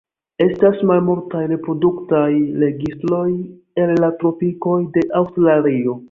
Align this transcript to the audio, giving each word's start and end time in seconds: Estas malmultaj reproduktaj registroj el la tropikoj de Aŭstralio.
Estas 0.43 0.77
malmultaj 0.91 1.41
reproduktaj 1.49 2.23
registroj 2.63 3.25
el 3.83 3.93
la 4.05 4.09
tropikoj 4.23 4.79
de 4.97 5.05
Aŭstralio. 5.21 5.95